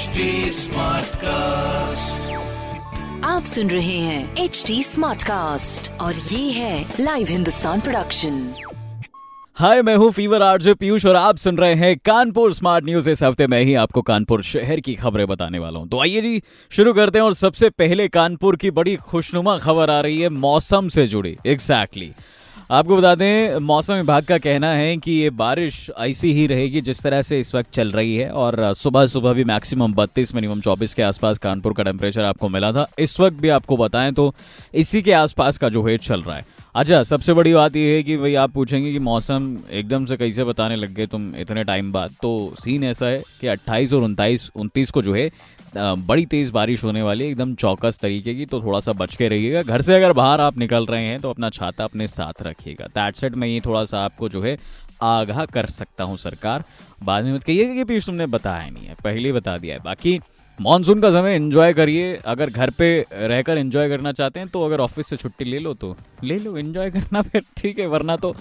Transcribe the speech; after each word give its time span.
HD 0.00 0.26
Smartcast. 0.56 2.28
आप 3.24 3.44
सुन 3.44 3.70
रहे 3.70 3.96
हैं 3.98 4.36
एच 4.44 4.62
डी 4.66 4.82
स्मार्ट 4.82 5.22
कास्ट 5.22 5.90
और 6.00 6.14
ये 6.14 6.50
है 6.50 6.94
लाइव 7.00 7.26
हिंदुस्तान 7.30 7.80
प्रोडक्शन 7.80 8.38
हाय 9.56 9.82
मैं 9.82 9.96
हूँ 9.96 10.10
फीवर 10.12 10.42
आरजे 10.42 10.74
पीयूष 10.74 11.06
और 11.06 11.16
आप 11.16 11.36
सुन 11.36 11.58
रहे 11.58 11.74
हैं 11.74 11.96
कानपुर 11.98 12.52
स्मार्ट 12.54 12.84
न्यूज़ 12.84 13.10
इस 13.10 13.22
हफ़्ते 13.22 13.46
मैं 13.46 13.62
ही 13.62 13.74
आपको 13.82 14.02
कानपुर 14.02 14.42
शहर 14.44 14.80
की 14.80 14.94
खबरें 14.94 15.26
बताने 15.26 15.58
वाला 15.58 15.78
हूँ 15.78 15.88
तो 15.88 16.00
आइए 16.00 16.20
जी 16.20 16.42
शुरू 16.72 16.92
करते 16.92 17.18
हैं 17.18 17.24
और 17.24 17.34
सबसे 17.34 17.70
पहले 17.78 18.08
कानपुर 18.10 18.56
की 18.56 18.70
बड़ी 18.72 18.96
खुशनुमा 19.04 19.58
खबर 19.58 19.90
आ 19.90 20.00
रही 20.00 20.20
है 20.20 20.28
मौसम 20.40 20.88
से 20.88 21.06
जुड़ी 21.06 21.36
एग्जैक्टली 21.46 22.06
exactly. 22.06 22.39
आपको 22.70 22.96
बता 22.96 23.14
दें, 23.14 23.58
मौसम 23.58 23.94
विभाग 23.94 24.24
का 24.24 24.36
कहना 24.38 24.68
है 24.72 24.96
कि 24.96 25.12
ये 25.12 25.30
बारिश 25.30 25.90
ऐसी 25.98 26.32
ही 26.32 26.46
रहेगी 26.46 26.80
जिस 26.80 27.02
तरह 27.02 27.22
से 27.22 27.38
इस 27.40 27.54
वक्त 27.54 27.72
चल 27.72 27.90
रही 27.90 28.14
है 28.16 28.28
और 28.32 28.74
सुबह 28.74 29.06
सुबह 29.06 29.32
भी 29.32 29.44
मैक्सिमम 29.44 29.94
32 29.94 30.34
मिनिमम 30.34 30.60
24 30.60 30.94
के 30.94 31.02
आसपास 31.02 31.38
कानपुर 31.38 31.72
का 31.72 31.82
टेम्परेचर 31.82 32.24
आपको 32.24 32.48
मिला 32.48 32.72
था। 32.72 32.86
इस 32.98 33.18
वक्त 33.20 33.36
भी 33.36 33.48
आपको 33.48 33.76
बताएँ 33.76 34.12
तो 34.12 34.34
इसी 34.74 35.02
के 35.02 35.12
आसपास 35.12 35.58
का 35.58 35.68
जो 35.68 35.82
है 35.82 35.96
चल 35.98 36.22
रहा 36.22 36.36
है। 36.36 36.44
अच्छा 36.74 37.02
सबसे 37.02 37.32
बड़ी 37.32 37.54
बात 37.54 37.76
यह 37.76 37.94
है 37.94 38.02
कि 38.02 38.16
भाई 38.16 38.34
आप 38.34 38.50
पूछेंगे 38.50 38.92
कि 38.92 38.98
मौसम 38.98 39.56
एकदम 39.70 40.06
से 40.06 40.16
कैसे 40.16 40.44
बताने 40.44 40.76
लग 40.76 40.94
गए 40.94 41.06
तुम 41.06 41.32
इतने 41.36 41.64
टाइम 41.64 41.92
बाद? 41.92 42.14
तो 42.22 42.54
सीन 42.60 42.84
ऐसा 42.84 43.06
है 43.06 43.22
कि 43.40 43.46
28 43.46 43.92
और 43.92 44.02
उनताईस, 44.02 44.50
उनतीस 44.56 44.90
को 44.90 45.02
जो 45.02 45.14
है 45.14 45.30
बड़ी 45.74 46.24
तेज़ 46.26 46.52
बारिश 46.52 46.82
होने 46.84 47.02
वाली 47.02 47.24
है, 47.24 47.30
एकदम 47.30 47.54
चौकस 47.54 47.98
तरीके 48.02 48.34
की 48.34 48.46
तो 48.46 48.60
थोड़ा 48.62 48.80
सा 48.80 48.92
बच 48.94 49.14
के 49.16 49.28
रहिएगा। 49.28 49.62
घर 49.62 49.82
से 49.82 49.94
अगर 49.94 50.12
बाहर 50.12 50.40
आप 50.40 50.58
निकल 50.58 50.86
रहे 50.86 51.04
हैं 51.04 51.20
तो 51.20 51.30
अपना 51.30 51.50
छाता 51.50 51.84
अपने 51.84 52.08
साथ 52.08 52.42
रखिएगा। 52.42 52.86
दैट 52.88 53.16
सेट 53.16 53.34
मैं 53.34 53.48
ये 53.48 53.60
थोड़ा 53.60 53.84
सा 53.84 53.98
आपको 54.00 54.28
जो 54.28 54.42
है, 54.42 54.56
आगाह 55.02 55.44
कर 55.46 55.66
सकता 55.68 56.04
हूँ 56.04 56.16
सरकार। 56.18 56.64
बाद 57.02 57.24
में 57.24 57.32
मत 57.34 57.44
कहिएगा 57.44 57.74
कि 57.74 57.84
पीछे 57.84 58.06
तुमने 58.06 58.26
बताया 58.28 58.68
नहीं 58.68 58.86
है, 58.86 58.94
पहले 59.04 59.28
ही 59.28 59.32
बता 59.32 59.56
दिया 59.58 59.74
है। 59.74 59.82
बाकी 59.84 60.18
मानसून 60.58 61.00
का 61.00 61.10
समय 61.10 61.34
एंजॉय 61.34 61.72
करिए। 61.72 62.14
अगर 62.26 62.50
घर 62.50 62.70
पे 62.70 62.88
रहकर 63.12 63.58
एंजॉय 63.58 63.88
करना 63.88 64.12
चाहते 64.12 64.40
हैं 64.40 64.48
तो 64.48 64.64
अगर 64.64 64.80
ऑफ़िस 64.80 65.06
से 65.06 65.16
छुट्टी 65.16 65.44
ले 65.44 65.58
लो 65.58 65.74
तो। 65.74 65.96
ले 66.24 66.38
लो 66.38 66.56
एंजॉय 66.56 66.90
करना 66.90 67.22
फिर, 67.22 67.42
ठीक 67.56 67.78
है, 67.78 67.86
वरना 67.88 68.16
तो 68.16 68.34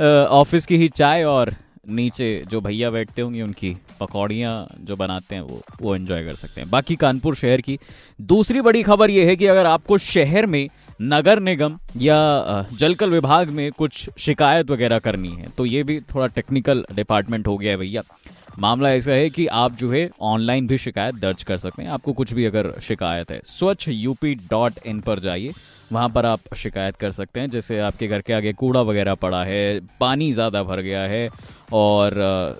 ऑफ़िस 0.00 0.66
की 0.66 0.76
ही 0.76 0.88
चाय 0.90 1.24
और 1.24 1.54
नीचे 1.84 2.42
जो 2.48 2.60
भैया 2.60 2.90
बैठते 2.90 3.22
होंगे, 3.22 3.42
उनकी 3.42 3.76
पकौड़ियाँ 4.00 4.66
जो 4.80 4.96
बनाते 4.96 5.34
हैं, 5.34 5.42
वो 5.42 5.60
वो 5.82 5.94
एंजॉय 5.96 6.24
कर 6.24 6.34
सकते 6.34 6.60
हैं। 6.60 6.68
बाकी 6.70 6.96
कानपुर 6.96 7.34
शहर 7.36 7.60
की 7.60 7.78
दूसरी 8.20 8.60
बड़ी 8.60 8.82
खबर 8.82 9.10
ये 9.10 9.24
है 9.26 9.36
कि 9.36 9.46
अगर 9.46 9.66
आपको 9.66 9.98
शहर 9.98 10.46
में 10.46 10.66
नगर 11.02 11.40
निगम 11.40 11.78
या 11.96 12.66
जलकल 12.72 13.10
विभाग 13.10 13.50
में 13.50 13.70
कुछ 13.72 14.08
शिकायत 14.18 14.70
वगैरह 14.70 14.98
करनी 14.98 15.30
है 15.30 15.48
तो 15.56 15.66
ये 15.66 15.82
भी 15.82 16.00
थोड़ा 16.14 16.26
टेक्निकल 16.26 16.84
डिपार्टमेंट 16.94 17.46
हो 17.46 17.56
गया 17.58 17.70
है 17.70 17.76
भैया। 17.78 18.02
मामला 18.58 18.90
ऐसा 18.92 19.12
है 19.12 19.28
कि 19.30 19.46
आप 19.46 19.76
जो 19.76 19.88
है 19.90 20.08
ऑनलाइन 20.22 20.66
भी 20.66 20.78
शिकायत 20.78 21.14
दर्ज 21.14 21.42
कर 21.42 21.56
सकते 21.56 21.82
हैं। 21.82 21.90
आपको 21.90 22.12
कुछ 22.12 22.32
भी 22.32 22.44
अगर 22.44 22.72
शिकायत 22.82 23.30
है, 23.30 23.40
स्वच्छ 23.46 23.88
यूपी 23.88 24.34
डॉट 24.50 24.86
इन 24.86 25.00
पर 25.00 25.20
जाइए। 25.20 25.52
वहाँ 25.90 26.08
पर 26.08 26.26
आप 26.26 26.54
शिकायत 26.56 26.96
कर 26.96 27.12
सकते 27.12 27.40
हैं। 27.40 27.50
जैसे 27.50 27.78
आपके 27.80 28.06
घर 28.08 28.20
के 28.20 28.32
आगे 28.32 28.52
कूड़ा 28.52 28.80
वगैरह 28.82 29.14
पड़ा 29.16 29.42
है, 29.44 29.80
पानी 30.00 30.32
ज़्यादा 30.32 30.62
भर 30.62 30.80
गया 30.80 31.02
है 31.02 31.28
और 31.72 32.14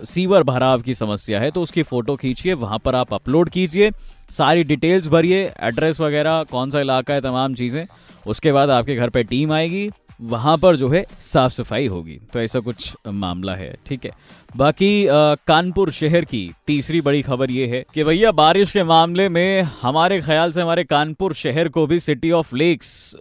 सीवर 0.08 0.42
भराव 0.42 0.80
की 0.82 0.94
समस्या 0.94 1.40
है 1.40 1.50
तो 1.50 1.62
उसकी 1.62 1.82
फ़ोटो 1.82 2.16
खींचिए, 2.16 2.52
वहाँ 2.54 2.78
पर 2.78 2.94
आप 2.94 3.14
अपलोड 3.14 3.50
कीजिए, 3.50 3.90
सारी 4.30 4.64
डिटेल्स 4.64 5.06
भरिए 5.08 5.42
एड्रेस 5.60 6.00
वगैरह, 6.00 6.42
कौन 6.50 6.70
सा 6.70 6.80
इलाका 6.80 7.14
है, 7.14 7.20
तमाम 7.20 7.54
चीज़ें, 7.54 7.86
उसके 8.26 8.52
बाद 8.52 8.70
आपके 8.70 8.96
घर 8.96 9.10
पे 9.10 9.22
टीम 9.24 9.52
आएगी। 9.52 9.90
वहाँ 10.20 10.56
पर 10.58 10.76
जो 10.76 10.88
है 10.88 11.04
साफ़ 11.24 11.52
सफ़ाई 11.52 11.86
होगी। 11.86 12.18
तो 12.32 12.40
ऐसा 12.40 12.60
कुछ 12.60 12.92
मामला 13.06 13.54
है 13.54 13.74
ठीक 13.86 14.04
है। 14.04 14.10
बाकी 14.56 15.06
आ, 15.06 15.34
कानपुर 15.46 15.90
शहर 15.92 16.24
की 16.24 16.50
तीसरी 16.66 17.00
बड़ी 17.00 17.22
खबर 17.22 17.50
यह 17.50 17.72
है 17.72 17.84
कि 17.94 18.04
भैया 18.04 18.32
बारिश 18.32 18.72
के 18.72 18.82
मामले 18.84 19.28
में 19.28 19.62
हमारे 19.82 20.20
ख्याल 20.20 20.52
से 20.52 20.60
हमारे 20.60 20.84
कानपुर 20.84 21.34
शहर 21.34 21.68
को 21.68 21.86
भी 21.86 21.98
सिटी 22.00 22.30
ऑफ़ 22.30 22.54
लेक्स 22.56 23.12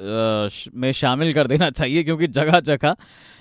में 0.76 0.92
शामिल 0.92 1.34
कर 1.34 1.48
देना 1.48 1.70
चाहिए 1.70 2.04
क्योंकि 2.04 2.28
जगह 2.30 2.60
जगह 2.62 2.96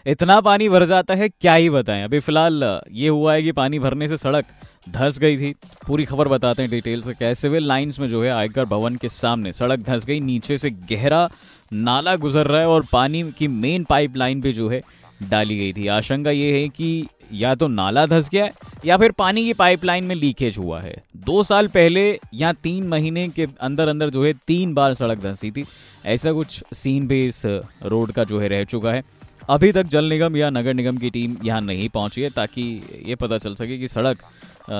इतना 0.07 0.41
पानी 0.41 0.69
भर 0.69 0.87
जाता 0.87 1.15
है 1.15 1.29
क्या 1.29 1.55
ही 1.55 1.71
बताएँ। 1.71 2.05
अभी 2.05 2.19
फ़िलहाल 2.21 2.81
ये 2.93 3.09
हुआ 3.09 3.35
है 3.35 3.43
कि 3.43 3.53
पानी 3.53 3.79
भरने 3.79 4.09
से 4.09 4.17
सड़क 4.19 4.45
धस 4.89 5.19
गई 5.19 5.37
थी। 5.37 5.53
पूरी 5.87 6.05
खबर 6.05 6.29
बताते 6.29 6.63
हैं 6.63 6.71
डिटेल 6.71 7.03
से। 7.03 7.13
क्या 7.15 7.33
सिविल 7.35 7.67
लाइंस 7.69 7.99
में 7.99 8.09
जो 8.09 8.23
है 8.23 8.31
आयकर 8.31 8.65
भवन 8.65 8.97
के 8.97 9.09
सामने 9.09 9.53
सड़क 9.53 9.81
धस 9.81 10.05
गई 10.05 10.21
नीचे 10.21 10.59
से 10.59 10.71
गहरा 10.71 11.29
नाला 11.73 12.15
गुजर 12.17 12.47
रहा 12.47 12.61
है 12.61 12.69
और 12.69 12.85
पानी 12.93 13.23
की 13.39 13.49
मेन 13.49 13.85
पाइपलाइन 13.85 14.41
भी 14.41 14.53
जो 14.53 14.69
है, 14.69 14.81
डाली 15.23 15.59
गई 15.59 15.73
थी। 15.73 15.87
आशंका 15.87 16.31
ये 16.31 16.61
है 16.61 16.69
कि 16.69 17.07
या 17.33 17.55
तो 17.55 17.67
नाला 17.69 18.05
धस 18.07 18.29
गया 18.33 18.49
या 18.87 18.97
फिर 18.97 19.13
पानी 19.13 19.45
की 19.45 19.53
पाइपलाइन 19.53 20.05
में 20.05 20.15
लीकेज 20.15 20.59
हुआ 20.59 20.81
है। 20.81 20.97
दो 21.17 21.43
साल 21.43 21.67
पहले 21.69 22.19
या 22.35 22.53
तीन 22.53 22.87
महीने 22.89 23.29
के 23.29 23.47
अंदर 23.61 23.89
अंदर 23.89 24.11
जो 24.11 24.25
है, 24.25 24.33
तीन 24.47 24.75
बार 24.75 24.95
सड़क 24.95 25.19
धंसी 25.19 25.51
थी। 25.51 25.65
ऐसा 26.07 26.33
कुछ 26.33 26.63
सीन 26.75 27.07
भी 27.09 27.27
इस 27.27 27.43
रोड 27.85 28.13
का 28.13 28.25
जो 28.25 28.39
है 28.39 28.49
रह 28.49 28.65
चुका 28.65 28.93
है। 28.93 29.03
अभी 29.49 29.71
तक 29.73 29.87
जल 29.87 30.05
निगम 30.05 30.37
या 30.37 30.49
नगर 30.51 30.75
निगम 30.75 30.97
की 30.97 31.11
टीम 31.11 31.37
यहाँ 31.45 31.61
नहीं 31.61 31.89
पहुँची 31.89 32.23
है 32.23 32.31
ताकि 32.31 32.63
ये 33.07 33.15
पता 33.15 33.39
चल 33.39 33.55
सके 33.55 33.79
कि 33.79 33.89
सड़क 33.89 34.19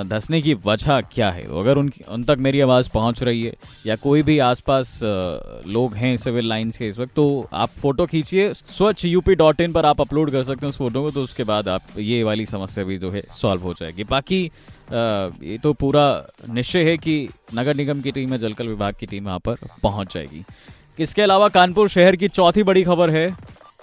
धसने 0.07 0.41
की 0.41 0.53
वजह 0.65 0.99
क्या 1.13 1.29
है। 1.31 1.43
अगर 1.59 1.77
उन 1.77 1.91
उन 2.09 2.23
तक 2.23 2.37
मेरी 2.39 2.59
आवाज़ 2.61 2.89
पहुँच 2.93 3.23
रही 3.23 3.41
है 3.43 3.53
या 3.85 3.95
कोई 3.95 4.21
भी 4.23 4.37
आसपास 4.39 4.99
लोग 5.67 5.95
हैं 5.95 6.15
सिविल 6.17 6.47
लाइंस 6.49 6.77
के 6.77 6.87
इस 6.87 6.99
वक्त 6.99 7.13
तो 7.15 7.47
आप 7.53 7.69
फ़ोटो 7.71 8.05
खींचिए, 8.05 8.53
स्वच्छ 8.53 9.05
यूपी 9.05 9.35
डॉट 9.35 9.61
इन 9.61 9.73
पर 9.73 9.85
आप 9.85 10.01
अपलोड 10.01 10.31
कर 10.31 10.43
सकते 10.43 10.65
हैं 10.65 10.69
उस 10.69 10.77
फ़ोटो 10.77 11.01
को 11.03 11.11
तो 11.11 11.23
उसके 11.23 11.43
बाद 11.43 11.67
आप, 11.69 11.81
ये 11.97 12.23
वाली 12.23 12.45
समस्या 12.45 12.83
भी 12.83 12.97
जो 12.97 13.09
है 13.11 13.23
सॉल्व 13.31 13.61
हो 13.61 13.73
जाएगी। 13.73 14.03
बाकी 14.05 14.43
ये 14.93 15.57
तो 15.63 15.73
पूरा 15.75 16.05
निश्चय 16.49 16.83
है 16.83 16.97
कि 16.97 17.27
नगर 17.55 17.75
निगम 17.75 18.01
की 18.01 18.11
टीम 18.11 18.31
या 18.31 18.37
जलकल 18.37 18.67
विभाग 18.67 18.95
की 18.99 19.05
टीम 19.05 19.25
वहाँ 19.25 19.39
पर 19.39 19.67
पहुँच 19.83 20.13
जाएगी। 20.13 20.43
इसके 20.99 21.21
अलावा 21.21 21.47
कानपुर 21.49 21.89
शहर 21.89 22.15
की 22.15 22.27
चौथी 22.29 22.63
बड़ी 22.63 22.83
खबर 22.83 23.09
है 23.09 23.29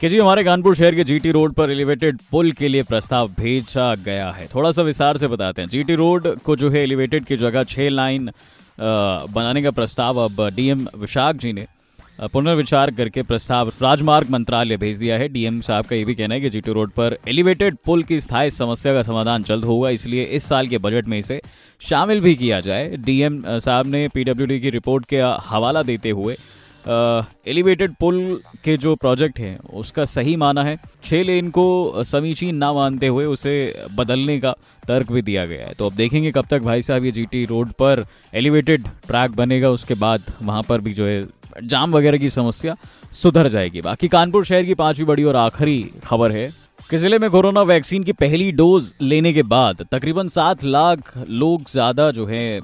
कि 0.00 0.08
जी, 0.08 0.18
हमारे 0.18 0.42
कानपुर 0.44 0.74
शहर 0.76 0.94
के 0.94 1.04
जीटी 1.04 1.30
रोड 1.30 1.52
पर 1.54 1.70
एलिवेटेड 1.70 2.18
पुल 2.30 2.50
के 2.52 2.68
लिए 2.68 2.82
प्रस्ताव 2.82 3.28
भेजा 3.34 3.94
गया 3.96 4.30
है। 4.30 4.46
थोड़ा 4.46 4.70
सा 4.70 4.82
विस्तार 4.82 5.18
से 5.18 5.26
बताते 5.26 5.62
हैं। 5.62 5.68
जीटी 5.68 5.94
रोड 5.94 6.26
को 6.38 6.56
जो 6.56 6.70
है 6.70 6.82
एलिवेटेड 6.82 7.24
की 7.24 7.36
जगह 7.36 7.64
छह 7.64 7.88
लाइन 7.88 8.30
बनाने 8.78 9.62
का 9.62 9.70
प्रस्ताव 9.70 10.18
अब 10.18 10.48
डीएम 10.56 10.86
विशाख 10.96 11.36
जी 11.36 11.52
ने 11.52 11.66
पुनर्विचार 12.32 12.90
करके 12.90 13.22
प्रस्ताव 13.22 13.68
राजमार्ग 13.82 14.30
मंत्रालय 14.30 14.76
भेज 14.76 14.98
दिया 14.98 15.16
है। 15.18 15.28
डीएम 15.28 15.60
साहब 15.60 15.84
का 15.84 15.96
ये 15.96 16.04
भी 16.04 16.14
कहना 16.14 16.34
है 16.34 16.40
कि 16.40 16.50
जीटी 16.50 16.72
रोड 16.72 16.90
पर 16.90 17.16
एलिवेटेड 17.28 17.76
पुल 17.86 18.02
की 18.02 18.20
स्थायी 18.20 18.50
समस्या 18.50 18.94
का 18.94 19.02
समाधान 19.02 19.42
जल्द 19.44 19.64
होगा, 19.64 19.90
इसलिए 19.90 20.24
इस 20.24 20.44
साल 20.44 20.68
के 20.68 20.78
बजट 20.78 21.06
में 21.06 21.18
इसे 21.18 21.40
शामिल 21.82 22.20
भी 22.20 22.34
किया 22.34 22.60
जाए। 22.60 22.96
डीएम 22.98 23.42
साहब 23.48 23.86
ने 23.86 24.06
पीडब्ल्यूडी 24.08 24.60
की 24.60 24.70
रिपोर्ट 24.70 25.06
के 25.06 25.22
हवाला 25.46 25.82
देते 25.84 26.10
हुए 26.10 26.36
एलिवेटेड 26.86 27.94
पुल 28.00 28.18
के 28.64 28.76
जो 28.76 28.94
प्रोजेक्ट 28.96 29.38
है, 29.38 29.56
उसका 29.74 30.04
सही 30.06 30.34
माना 30.36 30.62
है। 30.62 30.76
छः 31.04 31.22
लेन 31.24 31.50
को 31.50 32.02
समीचीन 32.04 32.56
ना 32.56 32.72
मानते 32.72 33.06
हुए 33.08 33.24
उसे 33.26 33.54
बदलने 33.96 34.38
का 34.40 34.52
तर्क 34.88 35.10
भी 35.12 35.22
दिया 35.22 35.46
गया 35.46 35.66
है। 35.66 35.74
तो 35.74 35.86
अब 35.86 35.94
देखेंगे 35.94 36.30
कब 36.32 36.46
तक 36.50 36.62
भाई 36.62 36.82
साहब 36.82 37.04
ये 37.04 37.10
जीटी 37.12 37.44
रोड 37.44 37.72
पर 37.74 38.04
एलिवेटेड 38.34 38.86
ट्रैक 39.06 39.30
बनेगा। 39.36 39.70
उसके 39.70 39.94
बाद 39.96 40.22
वहाँ 40.42 40.62
पर 40.62 40.80
भी 40.80 40.92
जो 40.94 41.06
है 41.06 41.24
जाम 41.64 41.92
वगैरह 41.92 42.18
की 42.18 42.30
समस्या 42.30 42.76
सुधर 43.14 43.48
जाएगी। 43.48 43.80
बाकी 43.80 44.08
कानपुर 44.08 44.44
शहर 44.44 44.62
की 44.64 44.74
पांचवी 44.76 45.04
बड़ी 45.04 45.24
और 45.24 45.36
आखिरी 45.36 45.82
खबर 46.04 46.32
है 46.32 46.50
कि 46.90 46.98
ज़िले 46.98 47.18
में 47.18 47.28
कोरोना 47.30 47.62
वैक्सीन 47.64 48.02
की 48.04 48.12
पहली 48.14 48.50
डोज 48.52 48.92
लेने 49.02 49.32
के 49.32 49.42
बाद 49.44 49.86
तकरीबन 49.92 50.28
सात 50.28 50.64
लाख 50.64 51.12
लोग 51.18 51.70
ज़्यादा 51.70 52.10
जो 52.10 52.26
है 52.26 52.60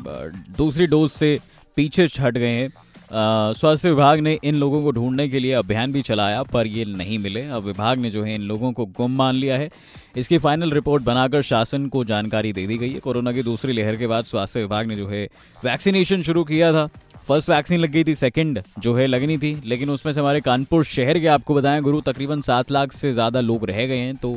दूसरी 0.56 0.87
डोज 0.87 1.11
से 1.11 1.38
पीछे 1.77 2.06
छट 2.09 2.38
गए 2.38 2.49
हैं। 2.49 2.69
स्वास्थ्य 3.12 3.89
विभाग 3.89 4.19
ने 4.19 4.39
इन 4.45 4.55
लोगों 4.55 4.83
को 4.83 4.91
ढूँढने 4.91 5.28
के 5.28 5.39
लिए 5.39 5.53
अभियान 5.53 5.93
भी 5.93 6.03
चलाया, 6.03 6.43
पर 6.43 6.67
ये 6.67 6.84
नहीं 6.87 7.19
मिले। 7.19 7.43
अब 7.47 7.62
विभाग 7.62 7.99
ने 7.99 8.11
जो 8.11 8.23
है 8.25 8.34
इन 8.34 8.43
लोगों 8.43 8.73
को 8.73 8.87
गुम 8.89 9.17
मान 9.17 9.34
लिया 9.34 9.56
है। 9.56 9.69
इसकी 10.17 10.39
फाइनल 10.39 10.73
रिपोर्ट 10.73 11.03
बनाकर 11.03 11.43
शासन 11.43 11.87
को 11.87 12.05
जानकारी 12.05 12.53
दे 12.53 12.67
दी 12.67 12.78
गई 12.78 12.91
है। 12.93 13.00
कोरोना 13.00 13.33
की 13.33 13.43
दूसरी 13.43 13.73
लहर 13.73 13.97
के 13.97 14.06
बाद 14.06 14.25
स्वास्थ्य 14.25 14.61
विभाग 14.61 14.87
ने 14.87 14.97
जो 14.97 15.09
है 15.09 15.25
वैक्सीनेशन 15.64 16.23
शुरू 16.23 16.44
किया 16.44 16.73
था। 16.73 16.87
फ़र्स्ट 17.29 17.50
वैक्सीन 17.50 17.81
लग 17.81 17.91
गई 17.91 18.05
थी 18.05 18.14
सेकंड 18.14 18.62
जो 18.79 18.94
है 18.94 19.06
लगनी 19.06 19.38
थी। 19.38 19.55
लेकिन 19.64 19.91
उसमें 19.91 20.12
से 20.12 20.20
हमारे 20.20 20.41
कानपुर 20.41 20.85
शहर 20.85 21.19
के 21.19 21.26
आपको 21.29 21.55
बताएँ, 21.55 21.81
गुरु, 21.81 22.00
तकरीबन 22.03 22.41
सात 22.41 22.70
लाख 22.70 22.93
से 22.93 23.12
ज़्यादा 23.12 23.41
लोग 23.41 23.64
रह 23.64 23.87
गए 23.87 23.99
हैं। 23.99 24.14
तो 24.17 24.35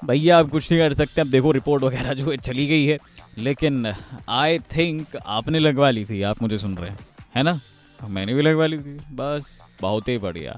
भैया, 0.00 0.38
आप 0.38 0.50
कुछ 0.50 0.70
नहीं 0.72 0.80
कर 0.80 0.94
सकते। 0.94 1.20
अब 1.20 1.26
देखो 1.26 1.50
रिपोर्ट 1.52 1.82
वगैरह 1.82 2.14
जो 2.14 2.30
है 2.30 2.36
चली 2.38 2.66
गई 2.66 2.84
है। 2.84 2.98
लेकिन 3.38 3.86
आई 4.28 4.58
थिंक 4.76 5.16
आपने 5.16 5.58
लगवा 5.58 5.90
ली 5.90 6.04
थी। 6.04 6.22
आप 6.22 6.42
मुझे 6.42 6.58
सुन 6.58 6.74
रहे 6.74 6.90
हैं, 6.90 6.98
है 7.36 7.42
ना? 7.42 7.58
मैंने 8.04 8.34
भी 8.34 8.42
लगवा 8.42 8.66
ली 8.66 8.78
थी। 8.78 8.96
बस, 9.12 9.58
बहुत 9.80 10.08
ही 10.08 10.18
बढ़िया। 10.18 10.56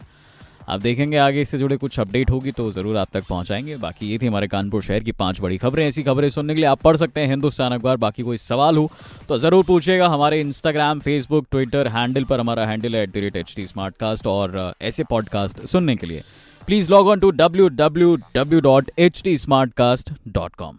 आप 0.68 0.80
देखेंगे 0.80 1.16
आगे 1.16 1.40
इससे 1.40 1.58
जुड़े 1.58 1.76
कुछ 1.76 1.98
अपडेट 2.00 2.30
होगी 2.30 2.50
तो 2.50 2.70
ज़रूर 2.72 2.96
आप 2.96 3.08
तक 3.12 3.24
पहुंचाएँगे। 3.28 3.76
बाकी 3.76 4.06
ये 4.06 4.18
थी 4.18 4.26
हमारे 4.26 4.46
कानपुर 4.48 4.82
शहर 4.82 5.00
की 5.00 5.12
पाँच 5.12 5.40
बड़ी 5.40 5.56
खबरें। 5.58 5.86
ऐसी 5.86 6.02
खबरें 6.02 6.28
सुनने 6.28 6.54
के 6.54 6.60
लिए 6.60 6.68
आप 6.68 6.80
पढ़ 6.82 6.96
सकते 6.96 7.20
हैं 7.20 7.28
हिंदुस्तान 7.28 7.72
अखबार। 7.72 7.96
बाकी 7.96 8.22
कोई 8.22 8.36
सवाल 8.38 8.76
हो 8.76 8.90
तो 9.28 9.38
ज़रूर 9.38 9.64
पूछिएगा 9.64 10.08
हमारे 10.08 10.40
इंस्टाग्राम 10.40 11.00
फेसबुक 11.00 11.46
ट्विटर 11.50 11.88
हैंडल 11.88 12.24
पर। 12.24 12.40
हमारा 12.40 12.66
हैंडल 12.66 12.96
है 12.96 13.02
at 13.02 13.10
the 13.10 13.16
rate 13.16 13.36
H 13.36 13.54
T 13.56 13.66
और 14.26 14.74
ऐसे 14.82 15.04
पॉडकास्ट 15.04 15.64
सुनने 15.66 15.96
के 15.96 16.06
लिए। 16.06 16.22
Please 16.68 16.90
log 16.90 17.08
on 17.08 17.20
to 17.20 17.30
W 17.32 17.68
W 17.68 18.14
W 18.34 18.60
dot 18.60 18.90
H 18.98 19.22
T 19.24 19.36
smartcast 19.74 20.12
dot 20.28 20.54
com 20.54 20.78